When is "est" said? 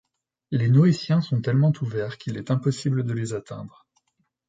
2.37-2.49